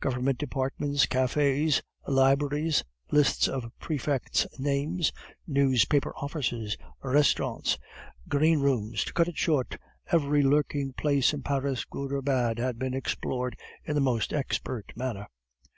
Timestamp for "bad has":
12.20-12.74